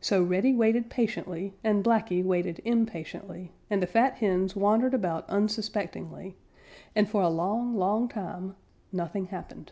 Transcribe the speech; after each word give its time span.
So 0.00 0.24
Reddy 0.24 0.52
waited 0.52 0.90
patiently 0.90 1.54
and 1.62 1.84
Blacky 1.84 2.20
waited 2.24 2.60
impatiently, 2.64 3.52
and 3.70 3.80
the 3.80 3.86
fat 3.86 4.14
hens 4.14 4.56
wandered 4.56 4.92
about 4.92 5.24
unsuspectingly, 5.30 6.34
and 6.96 7.08
for 7.08 7.22
a 7.22 7.28
long, 7.30 7.76
long 7.76 8.08
time 8.08 8.56
nothing 8.90 9.26
happened. 9.26 9.70